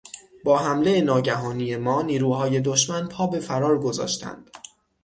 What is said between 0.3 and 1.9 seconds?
با حملهٔ ناگهانی